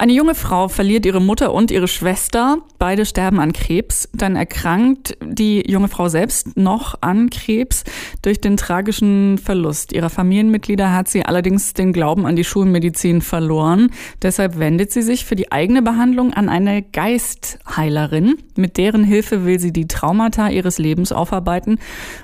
[0.00, 2.58] Eine junge Frau verliert ihre Mutter und ihre Schwester.
[2.78, 4.08] Beide sterben an Krebs.
[4.12, 7.82] Dann erkrankt die junge Frau selbst noch an Krebs.
[8.22, 13.90] Durch den tragischen Verlust ihrer Familienmitglieder hat sie allerdings den Glauben an die Schulmedizin verloren.
[14.22, 18.36] Deshalb wendet sie sich für die eigene Behandlung an eine Geistheilerin.
[18.54, 21.80] Mit deren Hilfe will sie die Traumata ihres Lebens aufarbeiten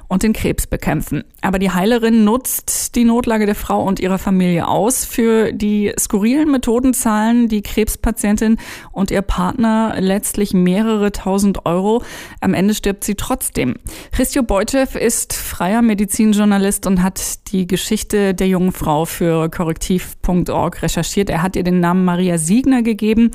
[0.06, 1.24] und den Krebs bekämpfen.
[1.40, 5.04] Aber die Heilerin nutzt die Notlage der Frau und ihrer Familie aus.
[5.04, 8.58] Für die skurrilen Methoden zahlen die Krebspatientin
[8.92, 12.02] und ihr Partner letztlich mehrere tausend Euro.
[12.40, 13.74] Am Ende stirbt sie trotzdem.
[14.12, 21.30] Christio Beutev ist freier Medizinjournalist und hat die Geschichte der jungen Frau für korrektiv.org recherchiert.
[21.30, 23.30] Er hat ihr den Namen Maria Siegner gegeben,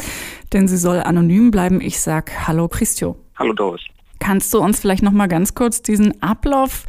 [0.54, 1.82] denn sie soll anonym bleiben.
[1.82, 3.18] Ich sag Hallo Christio.
[3.36, 3.82] Hallo Doris.
[4.20, 6.86] Kannst du uns vielleicht noch mal ganz kurz diesen Ablauf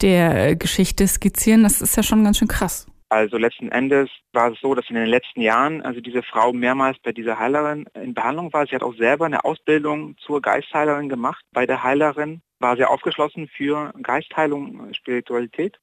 [0.00, 1.62] der Geschichte skizzieren?
[1.62, 2.86] Das ist ja schon ganz schön krass.
[3.10, 6.96] Also letzten Endes war es so, dass in den letzten Jahren also diese Frau mehrmals
[7.00, 8.64] bei dieser Heilerin in Behandlung war.
[8.66, 11.44] Sie hat auch selber eine Ausbildung zur Geistheilerin gemacht.
[11.52, 15.80] Bei der Heilerin war sie aufgeschlossen für Geistheilung, Spiritualität.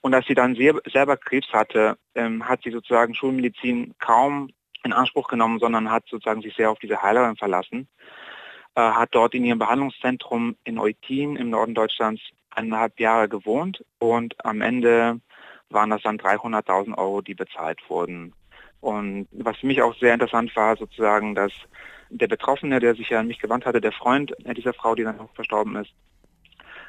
[0.00, 4.50] Und als sie dann selber Krebs hatte, ähm, hat sie sozusagen Schulmedizin kaum
[4.82, 7.88] in Anspruch genommen, sondern hat sozusagen sich sehr auf diese Heilerin verlassen.
[8.74, 14.34] Äh, hat dort in ihrem Behandlungszentrum in Eutin im Norden Deutschlands eineinhalb Jahre gewohnt und
[14.44, 15.20] am Ende
[15.74, 18.32] waren das dann 300.000 Euro, die bezahlt wurden.
[18.80, 21.52] Und was für mich auch sehr interessant war, sozusagen, dass
[22.10, 25.20] der Betroffene, der sich ja an mich gewandt hatte, der Freund dieser Frau, die dann
[25.20, 25.92] auch verstorben ist,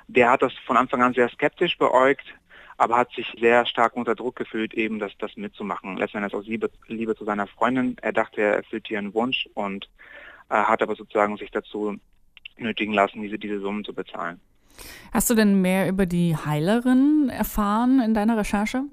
[0.07, 2.25] der hat das von Anfang an sehr skeptisch beäugt,
[2.77, 5.97] aber hat sich sehr stark unter Druck gefühlt, eben das, das mitzumachen.
[5.97, 7.95] Letztendlich aus Liebe, Liebe zu seiner Freundin.
[8.01, 9.89] Er dachte, er erfüllt ihren Wunsch und
[10.49, 11.95] äh, hat aber sozusagen sich dazu
[12.57, 14.39] nötigen lassen, diese, diese Summen zu bezahlen.
[15.13, 18.83] Hast du denn mehr über die Heilerin erfahren in deiner Recherche?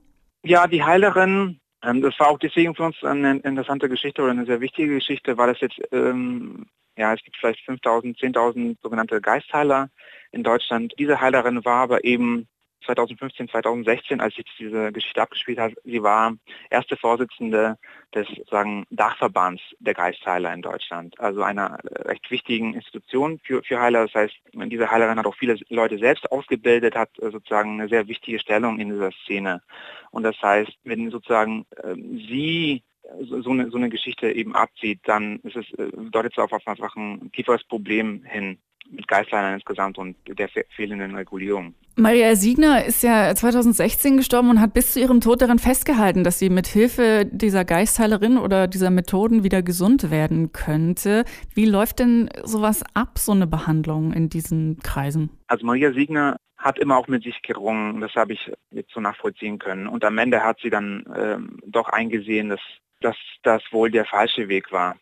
[0.44, 4.47] Ja, die Heilerin, ähm, das war auch deswegen für uns eine interessante Geschichte oder eine
[4.47, 6.66] sehr wichtige Geschichte, weil es jetzt, ähm,
[6.97, 9.88] ja, es gibt vielleicht 5.000, 10.000 sogenannte Geistheiler
[10.31, 10.94] in Deutschland.
[10.98, 12.47] Diese Heilerin war aber eben
[12.82, 16.34] 2015, 2016, als sich diese Geschichte abgespielt hat, sie war
[16.70, 17.78] erste Vorsitzende
[18.15, 24.06] des sozusagen Dachverbands der Geistheiler in Deutschland, also einer recht wichtigen Institution für, für Heiler.
[24.06, 28.38] Das heißt, diese Heilerin hat auch viele Leute selbst ausgebildet, hat sozusagen eine sehr wichtige
[28.38, 29.62] Stellung in dieser Szene.
[30.10, 32.82] Und das heißt, wenn sozusagen äh, sie
[33.21, 36.97] so eine, so eine Geschichte eben abzieht, dann ist es, äh, deutet es auf einfach
[36.97, 38.59] ein tieferes Problem hin
[38.92, 41.75] mit Geistleitern insgesamt und der fehlenden Regulierung.
[41.97, 46.38] Maria Siegner ist ja 2016 gestorben und hat bis zu ihrem Tod daran festgehalten, dass
[46.38, 51.25] sie mit Hilfe dieser Geistheilerin oder dieser Methoden wieder gesund werden könnte.
[51.54, 55.30] Wie läuft denn sowas ab, so eine Behandlung in diesen Kreisen?
[55.48, 59.59] Also Maria Siegner hat immer auch mit sich gerungen, das habe ich jetzt so nachvollziehen
[59.59, 59.86] können.
[59.86, 62.60] Und am Ende hat sie dann ähm, doch eingesehen, dass,
[63.00, 64.97] dass das wohl der falsche Weg war.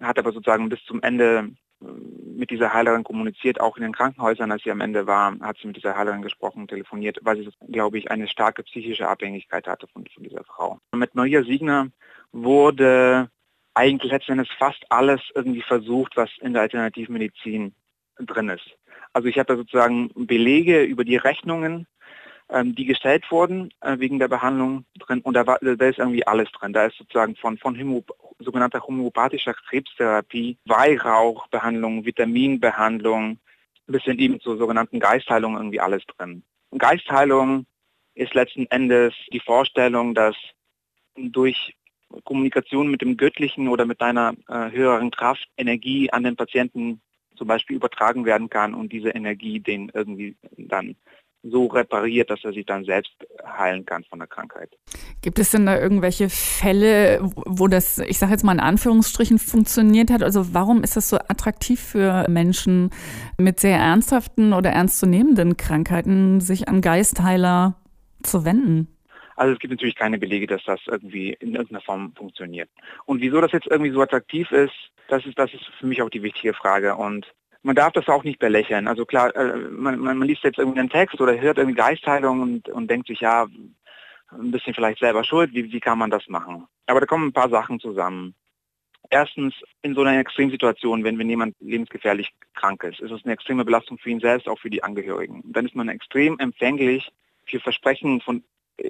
[0.00, 1.50] Hat aber sozusagen bis zum Ende
[2.36, 5.66] mit dieser Heilerin kommuniziert, auch in den Krankenhäusern, als sie am Ende war, hat sie
[5.66, 10.04] mit dieser Heilerin gesprochen, telefoniert, weil sie, glaube ich, eine starke psychische Abhängigkeit hatte von,
[10.06, 10.78] von dieser Frau.
[10.94, 11.88] Mit Maria Siegner
[12.32, 13.30] wurde
[13.74, 17.74] eigentlich letztendlich fast alles irgendwie versucht, was in der Alternativmedizin
[18.18, 18.76] drin ist.
[19.12, 21.86] Also ich habe da sozusagen Belege über die Rechnungen,
[22.64, 26.50] die gestellt wurden äh, wegen der Behandlung drin und da, war, da ist irgendwie alles
[26.52, 26.72] drin.
[26.72, 28.00] Da ist sozusagen von, von Homö
[28.38, 33.38] sogenannter homöopathischer Krebstherapie, Weihrauchbehandlung, Vitaminbehandlung,
[33.86, 36.42] bis hin eben zur sogenannten Geistheilung irgendwie alles drin.
[36.76, 37.66] Geistheilung
[38.14, 40.36] ist letzten Endes die Vorstellung, dass
[41.16, 41.74] durch
[42.24, 47.00] Kommunikation mit dem Göttlichen oder mit einer äh, höheren Kraft Energie an den Patienten
[47.36, 50.96] zum Beispiel übertragen werden kann und diese Energie den irgendwie dann
[51.50, 53.12] so repariert, dass er sich dann selbst
[53.44, 54.70] heilen kann von der Krankheit.
[55.22, 60.10] Gibt es denn da irgendwelche Fälle, wo das, ich sage jetzt mal in Anführungsstrichen, funktioniert
[60.10, 60.22] hat?
[60.22, 62.90] Also warum ist das so attraktiv für Menschen
[63.38, 67.76] mit sehr ernsthaften oder ernstzunehmenden Krankheiten, sich an Geistheiler
[68.22, 68.88] zu wenden?
[69.36, 72.70] Also es gibt natürlich keine Belege, dass das irgendwie in irgendeiner Form funktioniert.
[73.04, 74.72] Und wieso das jetzt irgendwie so attraktiv ist,
[75.08, 76.96] das ist, das ist für mich auch die wichtige Frage.
[76.96, 77.26] Und
[77.62, 78.88] man darf das auch nicht belächeln.
[78.88, 82.90] Also klar, äh, man, man, liest jetzt irgendeinen Text oder hört irgendwie Geistheilung und, und
[82.90, 83.46] denkt sich, ja,
[84.32, 86.66] ein bisschen vielleicht selber schuld, wie, wie kann man das machen?
[86.86, 88.34] Aber da kommen ein paar Sachen zusammen.
[89.08, 93.64] Erstens, in so einer Extremsituation, wenn, wenn jemand lebensgefährlich krank ist, ist es eine extreme
[93.64, 95.42] Belastung für ihn selbst, auch für die Angehörigen.
[95.46, 97.12] Dann ist man extrem empfänglich
[97.44, 98.42] für Versprechen von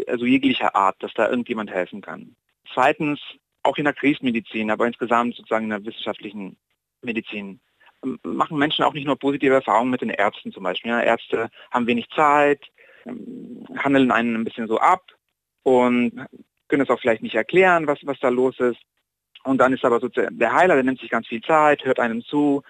[0.07, 2.35] also jeglicher Art, dass da irgendjemand helfen kann.
[2.73, 3.21] Zweitens,
[3.63, 6.57] auch in der Kriegsmedizin, aber insgesamt sozusagen in der wissenschaftlichen
[7.03, 7.61] Medizin
[8.23, 10.91] machen Menschen auch nicht nur positive Erfahrungen mit den Ärzten zum Beispiel.
[10.91, 12.65] Ja, Ärzte haben wenig Zeit,
[13.05, 15.05] ähm, handeln einen ein bisschen so ab
[15.63, 16.13] und
[16.69, 18.81] können es auch vielleicht nicht erklären, was, was da los ist.
[19.45, 22.23] Und dann ist aber so der Heiler, der nimmt sich ganz viel Zeit, hört einem
[22.23, 22.63] zu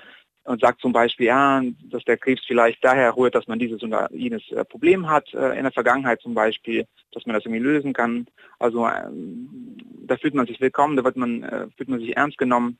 [0.46, 4.08] und sagt zum Beispiel, ja, dass der Krebs vielleicht daher rührt, dass man dieses oder
[4.12, 7.92] jenes äh, Problem hat äh, in der Vergangenheit zum Beispiel, dass man das irgendwie lösen
[7.92, 8.26] kann.
[8.58, 12.38] Also ähm, da fühlt man sich willkommen, da wird man, äh, fühlt man sich ernst
[12.38, 12.78] genommen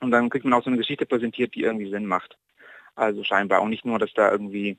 [0.00, 2.36] und dann kriegt man auch so eine Geschichte präsentiert, die irgendwie Sinn macht.
[2.94, 4.78] Also scheinbar auch nicht nur, dass da irgendwie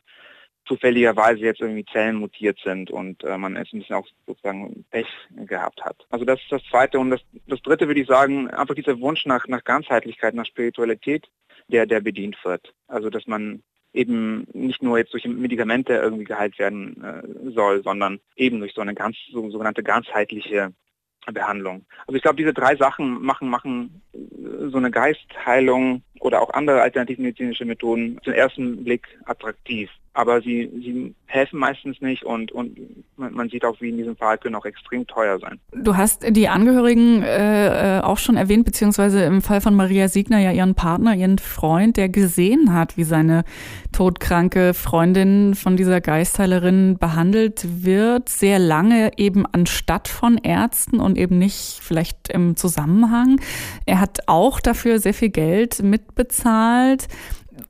[0.66, 5.08] zufälligerweise jetzt irgendwie Zellen mutiert sind und äh, man es ein bisschen auch sozusagen Pech
[5.46, 6.06] gehabt hat.
[6.10, 7.00] Also das ist das Zweite.
[7.00, 11.28] Und das, das Dritte würde ich sagen, einfach dieser Wunsch nach, nach Ganzheitlichkeit, nach Spiritualität,
[11.68, 12.74] der, der bedient wird.
[12.88, 13.64] Also dass man
[13.94, 18.82] eben nicht nur jetzt durch Medikamente irgendwie geheilt werden äh, soll, sondern eben durch so
[18.82, 20.74] eine ganz so, sogenannte ganzheitliche
[21.32, 21.86] Behandlung.
[22.08, 24.02] Also ich glaube, diese drei Sachen machen, machen
[24.70, 31.16] so eine Geistheilung oder auch andere alternativmedizinische Methoden zum ersten Blick attraktiv aber sie, sie
[31.26, 32.78] helfen meistens nicht und, und
[33.16, 35.60] man sieht auch, wie in diesem Fall können auch extrem teuer sein.
[35.72, 40.52] Du hast die Angehörigen äh, auch schon erwähnt, beziehungsweise im Fall von Maria Siegner ja
[40.52, 43.46] ihren Partner, ihren Freund, der gesehen hat, wie seine
[43.94, 51.38] todkranke Freundin von dieser Geistheilerin behandelt wird, sehr lange eben anstatt von Ärzten und eben
[51.38, 53.40] nicht vielleicht im Zusammenhang.
[53.86, 57.08] Er hat auch dafür sehr viel Geld mitbezahlt.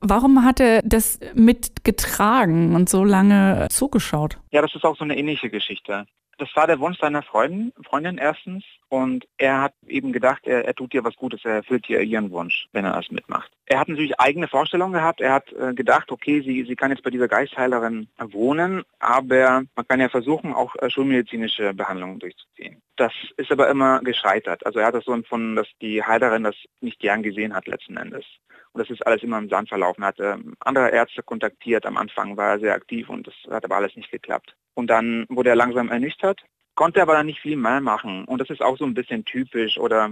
[0.00, 4.38] Warum hat er das mitgetragen und so lange zugeschaut?
[4.50, 6.06] Ja, das ist auch so eine ähnliche Geschichte.
[6.38, 10.74] Das war der Wunsch seiner Freundin, Freundin erstens und er hat eben gedacht, er, er
[10.74, 13.50] tut ihr was Gutes, er erfüllt ihr ihren Wunsch, wenn er das mitmacht.
[13.72, 17.02] Er hat natürlich eigene Vorstellungen gehabt, er hat äh, gedacht, okay, sie, sie kann jetzt
[17.02, 22.82] bei dieser Geistheilerin wohnen, aber man kann ja versuchen, auch äh, schulmedizinische Behandlungen durchzuziehen.
[22.96, 24.66] Das ist aber immer gescheitert.
[24.66, 27.96] Also er hat das so empfunden, dass die Heilerin das nicht gern gesehen hat letzten
[27.96, 28.26] Endes.
[28.74, 30.02] Und das ist alles immer im Sand verlaufen.
[30.02, 31.86] Er hat ähm, andere Ärzte kontaktiert.
[31.86, 34.54] Am Anfang war er sehr aktiv und das hat aber alles nicht geklappt.
[34.74, 36.42] Und dann wurde er langsam ernüchtert,
[36.74, 38.24] konnte aber dann nicht viel mehr machen.
[38.24, 40.10] Und das ist auch so ein bisschen typisch oder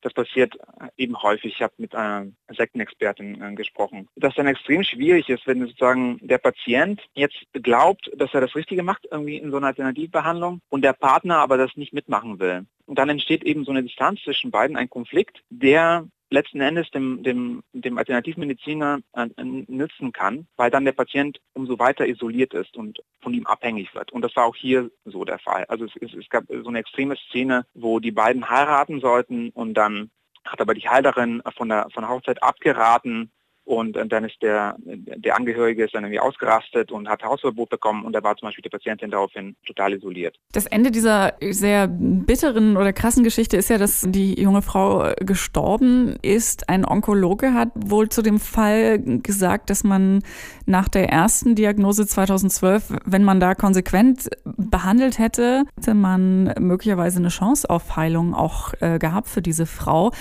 [0.00, 0.56] das passiert
[0.96, 1.54] eben häufig.
[1.54, 6.38] Ich habe mit einer Sektenexpertin äh, gesprochen, dass dann extrem schwierig ist, wenn sozusagen der
[6.38, 10.92] Patient jetzt glaubt, dass er das Richtige macht, irgendwie in so einer Alternativbehandlung und der
[10.92, 12.66] Partner aber das nicht mitmachen will.
[12.86, 17.22] Und dann entsteht eben so eine Distanz zwischen beiden, ein Konflikt, der letzten Endes dem,
[17.22, 23.00] dem, dem Alternativmediziner äh, nützen kann, weil dann der Patient umso weiter isoliert ist und
[23.20, 24.12] von ihm abhängig wird.
[24.12, 25.64] Und das war auch hier so der Fall.
[25.68, 29.74] Also es, es, es gab so eine extreme Szene, wo die beiden heiraten sollten und
[29.74, 30.10] dann
[30.44, 33.30] hat aber die Heilerin von der, von der Hochzeit abgeraten,
[33.68, 38.14] und dann ist der, der Angehörige ist dann irgendwie ausgerastet und hat Hausverbot bekommen und
[38.14, 40.36] da war zum Beispiel die Patientin daraufhin total isoliert.
[40.52, 46.16] Das Ende dieser sehr bitteren oder krassen Geschichte ist ja, dass die junge Frau gestorben
[46.22, 46.68] ist.
[46.68, 50.22] Ein Onkologe hat wohl zu dem Fall gesagt, dass man
[50.66, 57.28] nach der ersten Diagnose 2012, wenn man da konsequent behandelt hätte, hätte man möglicherweise eine
[57.28, 60.12] Chance auf Heilung auch äh, gehabt für diese Frau.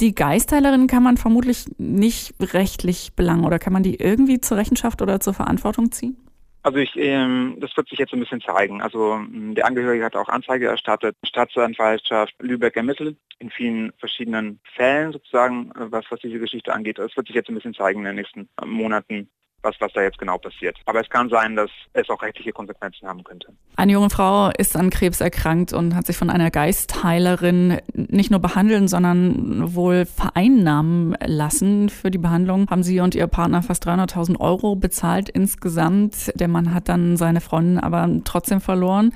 [0.00, 5.02] Die Geistheilerin kann man vermutlich nicht rechtlich belangen oder kann man die irgendwie zur Rechenschaft
[5.02, 6.16] oder zur Verantwortung ziehen?
[6.62, 8.82] Also ich, ähm, das wird sich jetzt ein bisschen zeigen.
[8.82, 15.12] Also ähm, der Angehörige hat auch Anzeige erstattet, Staatsanwaltschaft Lübeck ermittelt, in vielen verschiedenen Fällen
[15.12, 16.98] sozusagen, äh, was, was diese Geschichte angeht.
[16.98, 19.28] Das wird sich jetzt ein bisschen zeigen in den nächsten Monaten,
[19.62, 20.76] was, was da jetzt genau passiert.
[20.86, 23.48] Aber es kann sein, dass es auch rechtliche Konsequenzen haben könnte.
[23.76, 28.40] Eine junge Frau ist an Krebs erkrankt und hat sich von einer Geistheilerin nicht nur
[28.40, 31.88] behandeln, sondern wohl vereinnahmen lassen.
[31.88, 36.32] Für die Behandlung haben sie und ihr Partner fast 300.000 Euro bezahlt insgesamt.
[36.34, 39.12] Der Mann hat dann seine Freundin aber trotzdem verloren.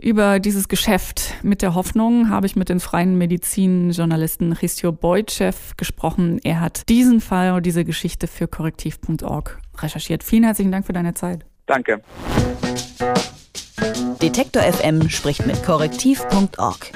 [0.00, 6.38] Über dieses Geschäft mit der Hoffnung habe ich mit dem freien Medizinjournalisten Christio Beutschew gesprochen.
[6.44, 10.24] Er hat diesen Fall und diese Geschichte für korrektiv.org recherchiert.
[10.24, 11.44] Vielen herzlichen Dank für deine Zeit.
[11.66, 12.00] Danke.
[14.20, 16.92] Detektor FM spricht mit korrektiv.org.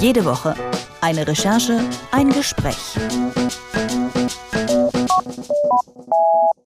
[0.00, 0.54] Jede Woche
[1.00, 1.78] eine Recherche,
[2.10, 2.96] ein Gespräch.